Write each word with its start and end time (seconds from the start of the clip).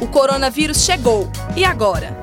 O 0.00 0.06
coronavírus 0.06 0.84
chegou. 0.84 1.30
E 1.56 1.64
agora? 1.64 2.16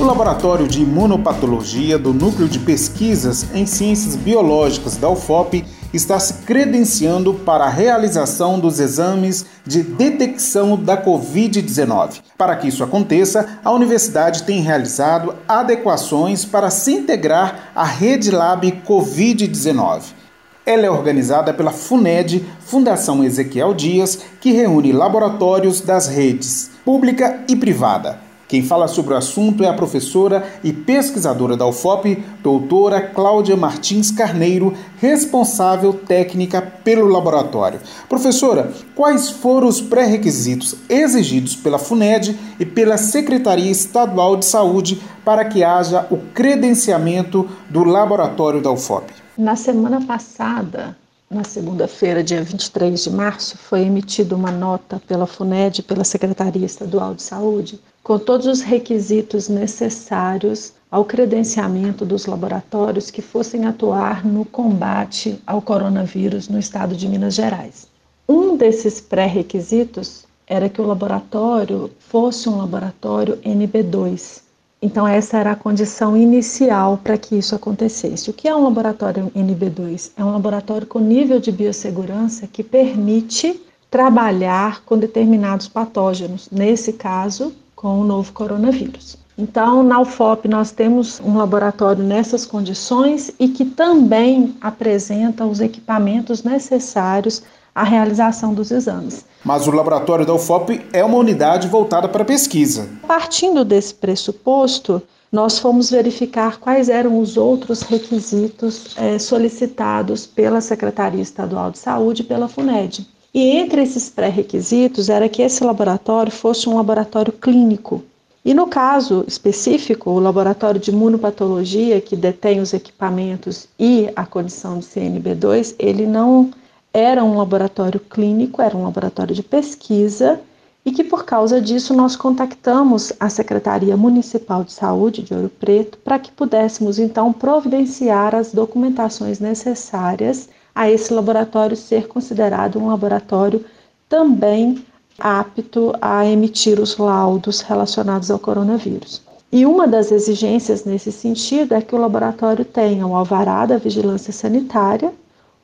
O 0.00 0.04
Laboratório 0.04 0.66
de 0.66 0.80
Imunopatologia 0.80 1.98
do 1.98 2.14
Núcleo 2.14 2.48
de 2.48 2.58
Pesquisas 2.58 3.46
em 3.54 3.66
Ciências 3.66 4.16
Biológicas 4.16 4.96
da 4.96 5.10
UFOP 5.10 5.62
está 5.92 6.18
se 6.18 6.34
credenciando 6.44 7.34
para 7.34 7.64
a 7.64 7.68
realização 7.68 8.58
dos 8.58 8.80
exames 8.80 9.44
de 9.66 9.82
detecção 9.82 10.76
da 10.76 10.96
Covid-19. 10.96 12.20
Para 12.38 12.56
que 12.56 12.68
isso 12.68 12.82
aconteça, 12.82 13.58
a 13.62 13.70
universidade 13.70 14.44
tem 14.44 14.62
realizado 14.62 15.34
adequações 15.46 16.44
para 16.44 16.70
se 16.70 16.92
integrar 16.92 17.70
à 17.74 17.84
Rede 17.84 18.30
Lab 18.30 18.70
Covid-19. 18.86 20.20
Ela 20.64 20.86
é 20.86 20.90
organizada 20.90 21.54
pela 21.54 21.70
FUNED, 21.70 22.44
Fundação 22.60 23.24
Ezequiel 23.24 23.72
Dias, 23.72 24.18
que 24.40 24.52
reúne 24.52 24.92
laboratórios 24.92 25.80
das 25.80 26.06
redes 26.06 26.70
pública 26.84 27.44
e 27.48 27.56
privada. 27.56 28.18
Quem 28.46 28.64
fala 28.64 28.88
sobre 28.88 29.14
o 29.14 29.16
assunto 29.16 29.62
é 29.62 29.68
a 29.68 29.72
professora 29.72 30.44
e 30.64 30.72
pesquisadora 30.72 31.56
da 31.56 31.66
UFOP, 31.66 32.22
doutora 32.42 33.00
Cláudia 33.00 33.56
Martins 33.56 34.10
Carneiro, 34.10 34.74
responsável 35.00 35.92
técnica 35.92 36.60
pelo 36.60 37.06
laboratório. 37.06 37.78
Professora, 38.08 38.72
quais 38.96 39.30
foram 39.30 39.68
os 39.68 39.80
pré-requisitos 39.80 40.74
exigidos 40.88 41.54
pela 41.54 41.78
FUNED 41.78 42.36
e 42.58 42.66
pela 42.66 42.98
Secretaria 42.98 43.70
Estadual 43.70 44.36
de 44.36 44.44
Saúde 44.44 45.00
para 45.24 45.44
que 45.44 45.62
haja 45.62 46.06
o 46.10 46.16
credenciamento 46.34 47.48
do 47.68 47.84
laboratório 47.84 48.60
da 48.60 48.72
UFOP? 48.72 49.12
Na 49.40 49.56
semana 49.56 50.04
passada, 50.04 50.94
na 51.30 51.44
segunda-feira, 51.44 52.22
dia 52.22 52.42
23 52.42 53.04
de 53.04 53.10
março, 53.10 53.56
foi 53.56 53.80
emitida 53.80 54.36
uma 54.36 54.50
nota 54.50 55.00
pela 55.08 55.26
FUNED, 55.26 55.82
pela 55.82 56.04
Secretaria 56.04 56.66
Estadual 56.66 57.14
de 57.14 57.22
Saúde, 57.22 57.80
com 58.02 58.18
todos 58.18 58.46
os 58.46 58.60
requisitos 58.60 59.48
necessários 59.48 60.74
ao 60.90 61.06
credenciamento 61.06 62.04
dos 62.04 62.26
laboratórios 62.26 63.10
que 63.10 63.22
fossem 63.22 63.64
atuar 63.64 64.26
no 64.26 64.44
combate 64.44 65.40
ao 65.46 65.62
coronavírus 65.62 66.46
no 66.46 66.58
estado 66.58 66.94
de 66.94 67.08
Minas 67.08 67.34
Gerais. 67.34 67.88
Um 68.28 68.58
desses 68.58 69.00
pré-requisitos 69.00 70.26
era 70.46 70.68
que 70.68 70.82
o 70.82 70.86
laboratório 70.86 71.90
fosse 71.98 72.46
um 72.46 72.58
laboratório 72.58 73.38
NB2. 73.38 74.49
Então, 74.82 75.06
essa 75.06 75.36
era 75.36 75.52
a 75.52 75.56
condição 75.56 76.16
inicial 76.16 76.98
para 77.04 77.18
que 77.18 77.36
isso 77.36 77.54
acontecesse. 77.54 78.30
O 78.30 78.32
que 78.32 78.48
é 78.48 78.54
um 78.54 78.64
laboratório 78.64 79.30
NB2? 79.36 80.12
É 80.16 80.24
um 80.24 80.32
laboratório 80.32 80.86
com 80.86 80.98
nível 80.98 81.38
de 81.38 81.52
biossegurança 81.52 82.46
que 82.46 82.62
permite 82.62 83.60
trabalhar 83.90 84.82
com 84.84 84.96
determinados 84.96 85.68
patógenos, 85.68 86.48
nesse 86.50 86.94
caso, 86.94 87.52
com 87.76 88.00
o 88.00 88.04
novo 88.04 88.32
coronavírus. 88.32 89.18
Então, 89.36 89.82
na 89.82 90.00
UFOP, 90.00 90.48
nós 90.48 90.70
temos 90.70 91.20
um 91.20 91.36
laboratório 91.36 92.04
nessas 92.04 92.46
condições 92.46 93.30
e 93.38 93.48
que 93.48 93.64
também 93.64 94.54
apresenta 94.60 95.44
os 95.46 95.60
equipamentos 95.60 96.42
necessários 96.42 97.42
à 97.74 97.84
realização 97.84 98.52
dos 98.52 98.70
exames. 98.70 99.24
Mas 99.44 99.66
o 99.66 99.70
laboratório 99.70 100.26
da 100.26 100.34
UFOP 100.34 100.80
é 100.92 101.04
uma 101.04 101.16
unidade 101.16 101.68
voltada 101.68 102.08
para 102.08 102.24
pesquisa. 102.24 102.88
Partindo 103.06 103.64
desse 103.64 103.94
pressuposto, 103.94 105.02
nós 105.32 105.58
fomos 105.58 105.90
verificar 105.90 106.58
quais 106.58 106.88
eram 106.88 107.18
os 107.18 107.36
outros 107.36 107.82
requisitos 107.82 108.96
é, 108.96 109.18
solicitados 109.18 110.26
pela 110.26 110.60
Secretaria 110.60 111.22
Estadual 111.22 111.70
de 111.70 111.78
Saúde 111.78 112.22
e 112.22 112.24
pela 112.24 112.48
FUNED. 112.48 113.06
E 113.32 113.56
entre 113.56 113.82
esses 113.82 114.08
pré-requisitos 114.08 115.08
era 115.08 115.28
que 115.28 115.40
esse 115.40 115.62
laboratório 115.62 116.32
fosse 116.32 116.68
um 116.68 116.76
laboratório 116.76 117.32
clínico. 117.32 118.02
E 118.44 118.54
no 118.54 118.66
caso 118.66 119.24
específico, 119.28 120.10
o 120.10 120.18
laboratório 120.18 120.80
de 120.80 120.90
imunopatologia, 120.90 122.00
que 122.00 122.16
detém 122.16 122.58
os 122.58 122.72
equipamentos 122.72 123.68
e 123.78 124.10
a 124.16 124.24
condição 124.24 124.78
de 124.78 124.86
CNB2, 124.86 125.76
ele 125.78 126.06
não 126.06 126.50
era 126.92 127.22
um 127.24 127.38
laboratório 127.38 128.00
clínico, 128.00 128.60
era 128.60 128.76
um 128.76 128.84
laboratório 128.84 129.34
de 129.34 129.42
pesquisa 129.42 130.40
e 130.84 130.92
que 130.92 131.04
por 131.04 131.24
causa 131.24 131.60
disso 131.60 131.94
nós 131.94 132.16
contactamos 132.16 133.12
a 133.20 133.28
Secretaria 133.28 133.96
Municipal 133.96 134.64
de 134.64 134.72
Saúde 134.72 135.22
de 135.22 135.34
Ouro 135.34 135.50
Preto 135.60 135.98
para 135.98 136.18
que 136.18 136.32
pudéssemos 136.32 136.98
então 136.98 137.32
providenciar 137.32 138.34
as 138.34 138.52
documentações 138.52 139.38
necessárias 139.38 140.48
a 140.74 140.90
esse 140.90 141.12
laboratório 141.12 141.76
ser 141.76 142.08
considerado 142.08 142.78
um 142.78 142.88
laboratório 142.88 143.64
também 144.08 144.84
apto 145.18 145.94
a 146.00 146.24
emitir 146.26 146.80
os 146.80 146.96
laudos 146.96 147.60
relacionados 147.60 148.30
ao 148.30 148.38
coronavírus. 148.38 149.22
E 149.52 149.66
uma 149.66 149.86
das 149.86 150.10
exigências 150.10 150.84
nesse 150.84 151.12
sentido 151.12 151.74
é 151.74 151.82
que 151.82 151.94
o 151.94 151.98
laboratório 151.98 152.64
tenha 152.64 153.06
o 153.06 153.14
alvará 153.14 153.66
da 153.66 153.76
vigilância 153.76 154.32
sanitária, 154.32 155.12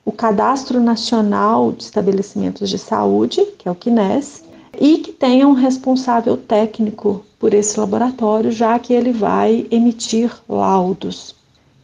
o 0.06 0.12
Cadastro 0.12 0.80
Nacional 0.80 1.72
de 1.72 1.82
Estabelecimentos 1.82 2.70
de 2.70 2.78
Saúde, 2.78 3.44
que 3.58 3.68
é 3.68 3.70
o 3.70 3.74
CNES, 3.74 4.44
e 4.80 4.98
que 4.98 5.12
tenha 5.12 5.46
um 5.46 5.52
responsável 5.52 6.36
técnico 6.36 7.22
por 7.38 7.52
esse 7.52 7.78
laboratório, 7.78 8.50
já 8.50 8.78
que 8.78 8.94
ele 8.94 9.12
vai 9.12 9.66
emitir 9.70 10.32
laudos. 10.48 11.35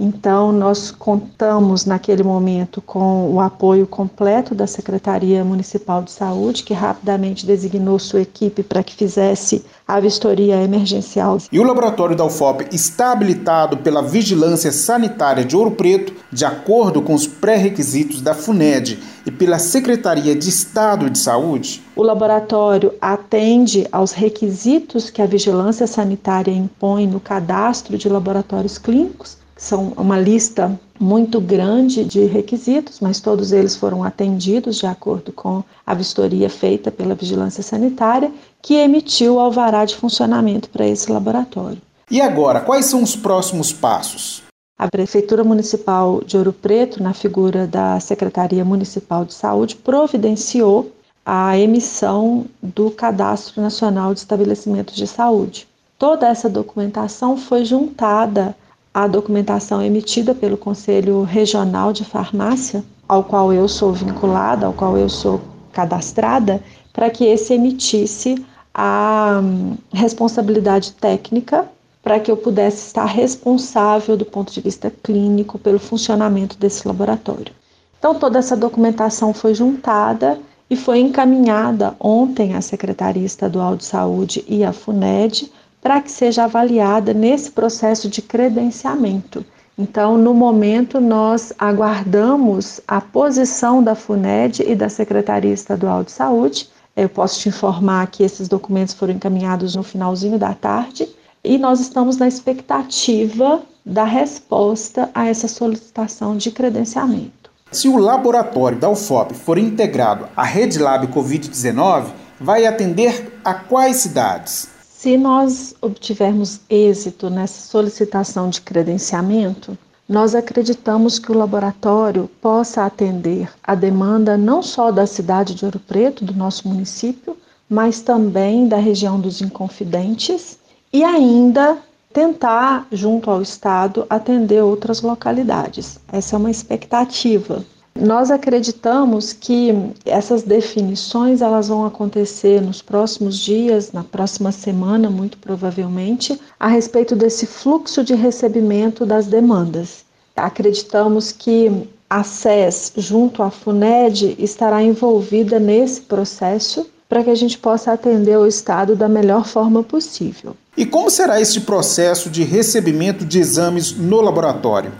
Então, 0.04 0.50
nós 0.50 0.90
contamos 0.90 1.86
naquele 1.86 2.24
momento 2.24 2.82
com 2.82 3.32
o 3.32 3.38
apoio 3.38 3.86
completo 3.86 4.52
da 4.52 4.66
Secretaria 4.66 5.44
Municipal 5.44 6.02
de 6.02 6.10
Saúde, 6.10 6.64
que 6.64 6.74
rapidamente 6.74 7.46
designou 7.46 8.00
sua 8.00 8.22
equipe 8.22 8.64
para 8.64 8.82
que 8.82 8.96
fizesse 8.96 9.64
a 9.86 10.00
vistoria 10.00 10.60
emergencial. 10.60 11.38
E 11.52 11.60
o 11.60 11.62
laboratório 11.62 12.16
da 12.16 12.24
UFOP 12.24 12.66
está 12.72 13.12
habilitado 13.12 13.76
pela 13.76 14.02
Vigilância 14.02 14.72
Sanitária 14.72 15.44
de 15.44 15.56
Ouro 15.56 15.70
Preto, 15.70 16.12
de 16.32 16.44
acordo 16.44 17.00
com 17.00 17.14
os 17.14 17.28
pré-requisitos 17.28 18.20
da 18.20 18.34
FUNED 18.34 18.98
e 19.24 19.30
pela 19.30 19.60
Secretaria 19.60 20.34
de 20.34 20.48
Estado 20.48 21.08
de 21.08 21.18
Saúde? 21.20 21.80
O 21.94 22.02
laboratório 22.02 22.92
atende 23.00 23.86
aos 23.92 24.10
requisitos 24.10 25.10
que 25.10 25.22
a 25.22 25.26
Vigilância 25.26 25.86
Sanitária 25.86 26.50
impõe 26.50 27.06
no 27.06 27.20
cadastro 27.20 27.96
de 27.96 28.08
laboratórios 28.08 28.78
clínicos 28.78 29.40
são 29.62 29.92
uma 29.96 30.18
lista 30.18 30.76
muito 30.98 31.40
grande 31.40 32.04
de 32.04 32.24
requisitos, 32.24 32.98
mas 32.98 33.20
todos 33.20 33.52
eles 33.52 33.76
foram 33.76 34.02
atendidos 34.02 34.76
de 34.76 34.86
acordo 34.86 35.32
com 35.32 35.62
a 35.86 35.94
vistoria 35.94 36.50
feita 36.50 36.90
pela 36.90 37.14
Vigilância 37.14 37.62
Sanitária, 37.62 38.32
que 38.60 38.74
emitiu 38.74 39.36
o 39.36 39.38
alvará 39.38 39.84
de 39.84 39.94
funcionamento 39.94 40.68
para 40.68 40.84
esse 40.84 41.12
laboratório. 41.12 41.80
E 42.10 42.20
agora, 42.20 42.60
quais 42.60 42.86
são 42.86 43.04
os 43.04 43.14
próximos 43.14 43.72
passos? 43.72 44.42
A 44.76 44.90
Prefeitura 44.90 45.44
Municipal 45.44 46.22
de 46.26 46.36
Ouro 46.36 46.52
Preto, 46.52 47.00
na 47.00 47.14
figura 47.14 47.64
da 47.64 48.00
Secretaria 48.00 48.64
Municipal 48.64 49.24
de 49.24 49.32
Saúde, 49.32 49.76
providenciou 49.76 50.90
a 51.24 51.56
emissão 51.56 52.46
do 52.60 52.90
Cadastro 52.90 53.62
Nacional 53.62 54.12
de 54.12 54.18
Estabelecimentos 54.18 54.96
de 54.96 55.06
Saúde. 55.06 55.68
Toda 55.96 56.26
essa 56.26 56.48
documentação 56.48 57.36
foi 57.36 57.64
juntada 57.64 58.56
a 58.94 59.06
documentação 59.06 59.82
emitida 59.82 60.34
pelo 60.34 60.56
Conselho 60.56 61.22
Regional 61.22 61.92
de 61.92 62.04
Farmácia, 62.04 62.84
ao 63.08 63.24
qual 63.24 63.52
eu 63.52 63.66
sou 63.68 63.92
vinculada, 63.92 64.66
ao 64.66 64.72
qual 64.72 64.96
eu 64.96 65.08
sou 65.08 65.40
cadastrada, 65.72 66.62
para 66.92 67.08
que 67.08 67.24
esse 67.24 67.54
emitisse 67.54 68.44
a 68.74 69.40
hum, 69.42 69.76
responsabilidade 69.92 70.92
técnica 70.92 71.66
para 72.02 72.18
que 72.18 72.30
eu 72.30 72.36
pudesse 72.36 72.86
estar 72.86 73.04
responsável 73.04 74.16
do 74.16 74.24
ponto 74.24 74.52
de 74.52 74.60
vista 74.60 74.92
clínico 75.02 75.58
pelo 75.58 75.78
funcionamento 75.78 76.58
desse 76.58 76.86
laboratório. 76.86 77.54
Então, 77.98 78.14
toda 78.16 78.40
essa 78.40 78.56
documentação 78.56 79.32
foi 79.32 79.54
juntada 79.54 80.38
e 80.68 80.74
foi 80.74 80.98
encaminhada 80.98 81.94
ontem 82.00 82.54
à 82.54 82.60
Secretaria 82.60 83.24
Estadual 83.24 83.76
de 83.76 83.84
Saúde 83.84 84.44
e 84.48 84.64
à 84.64 84.72
FUNED 84.72 85.52
para 85.82 86.00
que 86.00 86.10
seja 86.10 86.44
avaliada 86.44 87.12
nesse 87.12 87.50
processo 87.50 88.08
de 88.08 88.22
credenciamento. 88.22 89.44
Então, 89.76 90.16
no 90.16 90.32
momento, 90.32 91.00
nós 91.00 91.52
aguardamos 91.58 92.80
a 92.86 93.00
posição 93.00 93.82
da 93.82 93.96
FUNED 93.96 94.62
e 94.62 94.76
da 94.76 94.88
Secretaria 94.88 95.52
Estadual 95.52 96.04
de 96.04 96.12
Saúde. 96.12 96.68
Eu 96.94 97.08
posso 97.08 97.40
te 97.40 97.48
informar 97.48 98.06
que 98.06 98.22
esses 98.22 98.46
documentos 98.46 98.94
foram 98.94 99.14
encaminhados 99.14 99.74
no 99.74 99.82
finalzinho 99.82 100.38
da 100.38 100.54
tarde 100.54 101.08
e 101.42 101.58
nós 101.58 101.80
estamos 101.80 102.16
na 102.16 102.28
expectativa 102.28 103.62
da 103.84 104.04
resposta 104.04 105.10
a 105.12 105.26
essa 105.26 105.48
solicitação 105.48 106.36
de 106.36 106.52
credenciamento. 106.52 107.50
Se 107.72 107.88
o 107.88 107.96
laboratório 107.96 108.78
da 108.78 108.88
UFOP 108.88 109.34
for 109.34 109.58
integrado 109.58 110.28
à 110.36 110.44
Rede 110.44 110.78
Lab 110.78 111.08
Covid-19, 111.08 112.12
vai 112.38 112.66
atender 112.66 113.40
a 113.42 113.54
quais 113.54 113.96
cidades? 113.96 114.71
Se 115.02 115.16
nós 115.16 115.74
obtivermos 115.82 116.60
êxito 116.70 117.28
nessa 117.28 117.66
solicitação 117.66 118.48
de 118.48 118.60
credenciamento, 118.60 119.76
nós 120.08 120.32
acreditamos 120.32 121.18
que 121.18 121.32
o 121.32 121.36
laboratório 121.36 122.30
possa 122.40 122.86
atender 122.86 123.50
a 123.64 123.74
demanda 123.74 124.36
não 124.36 124.62
só 124.62 124.92
da 124.92 125.04
cidade 125.04 125.56
de 125.56 125.64
Ouro 125.64 125.80
Preto, 125.80 126.24
do 126.24 126.32
nosso 126.32 126.68
município, 126.68 127.36
mas 127.68 128.00
também 128.00 128.68
da 128.68 128.76
região 128.76 129.18
dos 129.18 129.40
Inconfidentes 129.40 130.56
e 130.92 131.02
ainda 131.02 131.78
tentar, 132.12 132.86
junto 132.92 133.28
ao 133.28 133.42
Estado, 133.42 134.06
atender 134.08 134.62
outras 134.62 135.02
localidades. 135.02 135.98
Essa 136.12 136.36
é 136.36 136.38
uma 136.38 136.50
expectativa. 136.52 137.64
Nós 137.94 138.30
acreditamos 138.30 139.32
que 139.32 139.74
essas 140.04 140.42
definições 140.42 141.42
elas 141.42 141.68
vão 141.68 141.84
acontecer 141.84 142.60
nos 142.60 142.80
próximos 142.80 143.38
dias, 143.38 143.92
na 143.92 144.02
próxima 144.02 144.50
semana, 144.50 145.10
muito 145.10 145.36
provavelmente, 145.38 146.40
a 146.58 146.68
respeito 146.68 147.14
desse 147.14 147.46
fluxo 147.46 148.02
de 148.02 148.14
recebimento 148.14 149.04
das 149.04 149.26
demandas. 149.26 150.04
Acreditamos 150.34 151.32
que 151.32 151.86
a 152.08 152.24
SES, 152.24 152.92
junto 152.96 153.42
à 153.42 153.50
FUNED, 153.50 154.36
estará 154.38 154.82
envolvida 154.82 155.58
nesse 155.60 156.00
processo 156.02 156.86
para 157.08 157.22
que 157.22 157.30
a 157.30 157.34
gente 157.34 157.58
possa 157.58 157.92
atender 157.92 158.38
o 158.38 158.46
Estado 158.46 158.96
da 158.96 159.06
melhor 159.06 159.46
forma 159.46 159.82
possível. 159.82 160.56
E 160.74 160.86
como 160.86 161.10
será 161.10 161.38
este 161.40 161.60
processo 161.60 162.30
de 162.30 162.42
recebimento 162.42 163.26
de 163.26 163.38
exames 163.38 163.92
no 163.92 164.22
laboratório? 164.22 164.92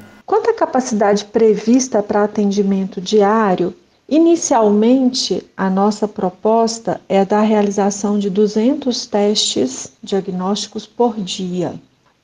Capacidade 0.62 1.24
prevista 1.24 2.00
para 2.04 2.22
atendimento 2.22 3.00
diário, 3.00 3.74
inicialmente 4.08 5.44
a 5.56 5.68
nossa 5.68 6.06
proposta 6.06 7.00
é 7.08 7.24
da 7.24 7.40
realização 7.40 8.16
de 8.16 8.30
200 8.30 9.06
testes 9.06 9.92
diagnósticos 10.00 10.86
por 10.86 11.20
dia. 11.20 11.74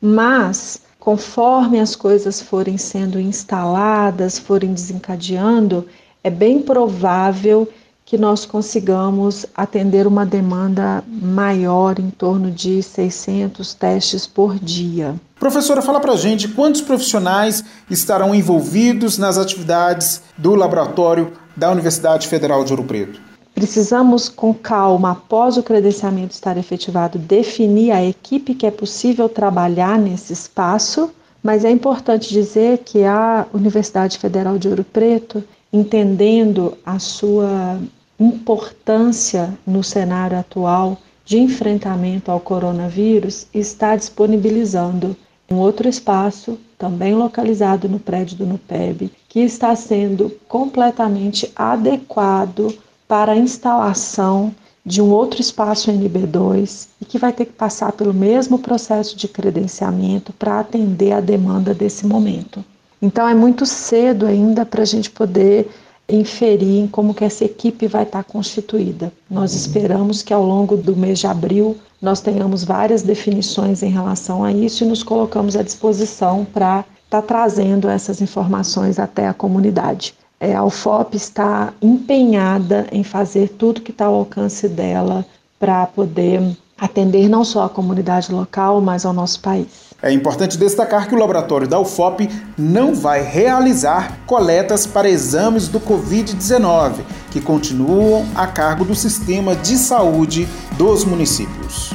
Mas, 0.00 0.82
conforme 1.00 1.81
as 1.81 1.96
coisas 1.96 2.40
forem 2.40 2.79
sendo 2.79 3.19
instaladas, 3.19 4.38
forem 4.38 4.73
desencadeando, 4.73 5.88
é 6.23 6.31
bem 6.31 6.62
provável 6.62 7.69
que 8.08 8.16
nós 8.16 8.46
consigamos 8.46 9.44
atender 9.55 10.06
uma 10.06 10.25
demanda 10.25 11.05
maior, 11.06 11.99
em 11.99 12.08
torno 12.08 12.50
de 12.50 12.82
600 12.82 13.75
testes 13.75 14.26
por 14.26 14.58
dia. 14.58 15.14
Professora, 15.38 15.82
fala 15.82 16.00
para 16.00 16.16
gente 16.16 16.49
quantos 16.49 16.81
profissionais 16.81 17.62
estarão 17.90 18.34
envolvidos 18.34 19.19
nas 19.19 19.37
atividades 19.37 20.22
do 20.38 20.55
laboratório 20.55 21.34
da 21.55 21.70
Universidade 21.70 22.28
Federal 22.28 22.64
de 22.64 22.72
Ouro 22.72 22.84
Preto. 22.84 23.20
Precisamos, 23.55 24.31
com 24.31 24.55
calma, 24.55 25.10
após 25.10 25.58
o 25.58 25.62
credenciamento 25.62 26.32
estar 26.32 26.56
efetivado, 26.56 27.19
definir 27.19 27.93
a 27.93 28.02
equipe 28.02 28.55
que 28.55 28.64
é 28.64 28.70
possível 28.70 29.28
trabalhar 29.28 29.99
nesse 29.99 30.32
espaço, 30.32 31.10
mas 31.43 31.62
é 31.62 31.70
importante 31.70 32.32
dizer 32.32 32.78
que 32.78 33.05
a 33.05 33.44
Universidade 33.52 34.16
Federal 34.16 34.56
de 34.56 34.66
Ouro 34.66 34.82
Preto, 34.82 35.44
entendendo 35.70 36.75
a 36.87 36.99
sua 36.99 37.78
importância 38.19 39.56
no 39.67 39.82
cenário 39.82 40.38
atual 40.38 40.99
de 41.25 41.38
enfrentamento 41.38 42.31
ao 42.31 42.41
coronavírus, 42.41 43.47
está 43.53 43.94
disponibilizando 43.94 45.17
um 45.50 45.56
outro 45.56 45.88
espaço, 45.88 46.59
também 46.76 47.15
localizado 47.15 47.88
no 47.88 47.99
prédio 47.99 48.37
do 48.37 48.47
NUPEB, 48.47 49.11
que 49.29 49.41
está 49.41 49.75
sendo 49.75 50.31
completamente 50.49 51.50
adequado 51.55 52.76
para 53.06 53.32
a 53.32 53.37
instalação 53.37 54.55
de 54.85 55.03
um 55.03 55.11
outro 55.11 55.41
espaço 55.41 55.93
NB2 55.93 56.88
e 57.00 57.05
que 57.05 57.19
vai 57.19 57.32
ter 57.32 57.47
que 57.47 57.53
passar 57.53 57.93
pelo 57.93 58.15
mesmo 58.15 58.59
processo 58.59 59.17
de 59.17 59.29
credenciamento 59.29 60.32
para 60.32 60.61
atender 60.61 61.12
a 61.12 61.20
demanda 61.20 61.75
desse 61.75 62.06
momento. 62.06 62.65
Então 63.00 63.29
é 63.29 63.35
muito 63.35 63.67
cedo 63.67 64.26
ainda 64.26 64.65
para 64.65 64.82
a 64.82 64.87
gente 64.87 65.11
poder 65.11 65.70
inferir 66.08 66.82
em 66.82 66.87
como 66.87 67.12
que 67.12 67.25
essa 67.25 67.44
equipe 67.44 67.87
vai 67.87 68.05
estar 68.05 68.25
constituída. 68.25 69.12
Nós 69.31 69.55
esperamos 69.55 70.22
que 70.22 70.32
ao 70.32 70.43
longo 70.43 70.76
do 70.76 70.96
mês 70.96 71.19
de 71.19 71.26
abril 71.26 71.76
nós 72.00 72.20
tenhamos 72.20 72.64
várias 72.64 73.02
definições 73.02 73.82
em 73.82 73.90
relação 73.90 74.43
a 74.43 74.52
isso 74.52 74.84
e 74.84 74.87
nos 74.87 75.02
colocamos 75.02 75.56
à 75.56 75.62
disposição 75.62 76.46
para 76.52 76.84
estar 77.05 77.22
trazendo 77.22 77.88
essas 77.88 78.20
informações 78.20 78.99
até 78.99 79.28
a 79.28 79.34
comunidade. 79.34 80.14
É, 80.40 80.55
a 80.55 80.64
UFOP 80.64 81.16
está 81.16 81.72
empenhada 81.82 82.87
em 82.93 83.02
fazer 83.02 83.49
tudo 83.50 83.81
que 83.81 83.90
está 83.90 84.06
ao 84.06 84.14
alcance 84.14 84.69
dela 84.69 85.26
para 85.58 85.87
poder 85.87 86.40
atender 86.78 87.28
não 87.28 87.44
só 87.44 87.64
a 87.64 87.69
comunidade 87.69 88.32
local, 88.32 88.81
mas 88.81 89.05
ao 89.05 89.12
nosso 89.12 89.40
país. 89.40 89.88
É 90.00 90.12
importante 90.12 90.56
destacar 90.56 91.09
que 91.09 91.15
o 91.15 91.19
laboratório 91.19 91.67
da 91.67 91.81
UFOP 91.81 92.31
não 92.56 92.95
vai 92.95 93.21
realizar 93.21 94.17
coletas 94.27 94.87
para 94.87 95.11
exames 95.11 95.67
do 95.67 95.81
Covid-19, 95.81 97.00
que 97.33 97.41
continuam 97.41 98.25
a 98.33 98.47
cargo 98.47 98.85
do 98.85 98.95
sistema 98.95 99.56
de 99.56 99.77
saúde 99.77 100.47
dos 100.77 101.05
municípios. 101.05 101.91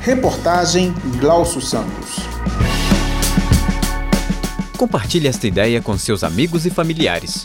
Reportagem 0.00 0.94
Glaucio 1.18 1.60
Santos. 1.60 2.20
Compartilhe 4.78 5.26
esta 5.26 5.46
ideia 5.48 5.82
com 5.82 5.98
seus 5.98 6.22
amigos 6.22 6.64
e 6.64 6.70
familiares. 6.70 7.44